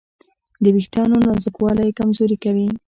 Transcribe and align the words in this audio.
د 0.63 0.65
وېښتیانو 0.75 1.15
نازکوالی 1.27 1.83
یې 1.87 1.97
کمزوري 1.99 2.37
کوي. 2.43 2.67